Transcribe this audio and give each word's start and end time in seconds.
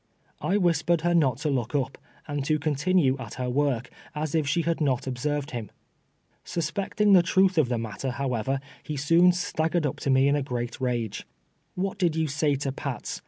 I 0.41 0.57
whispered 0.57 1.01
her 1.01 1.13
not 1.13 1.37
to 1.41 1.51
look 1.51 1.75
up, 1.75 1.95
and 2.27 2.43
to 2.45 2.57
continue 2.57 3.15
at 3.19 3.35
her 3.35 3.51
work, 3.51 3.91
as 4.15 4.33
if 4.33 4.47
she 4.47 4.63
had 4.63 4.81
not 4.81 5.07
ob 5.07 5.19
served 5.19 5.51
him. 5.51 5.69
Suspecting 6.43 7.13
the 7.13 7.21
truth 7.21 7.55
of 7.55 7.69
the 7.69 7.77
matter, 7.77 8.09
however, 8.09 8.61
he 8.81 8.97
soon 8.97 9.31
staggered 9.31 9.85
up 9.85 9.97
to 9.97 10.09
me 10.09 10.27
in 10.27 10.35
a 10.35 10.41
great 10.41 10.81
rage. 10.81 11.27
228 11.75 11.77
TWELVE 11.77 11.77
YEARS 11.77 11.77
A 11.77 11.77
SLAVE." 11.77 11.77
Wluit 11.83 12.09
<1I(1 12.09 12.19
you 12.19 12.27
say 12.27 12.55
to 12.55 12.71
Pats?" 12.71 13.19